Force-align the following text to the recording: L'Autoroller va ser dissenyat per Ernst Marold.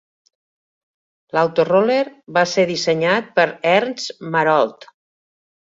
L'Autoroller 1.37 1.99
va 2.39 2.45
ser 2.55 2.67
dissenyat 2.73 3.31
per 3.39 3.47
Ernst 3.77 4.29
Marold. 4.39 4.95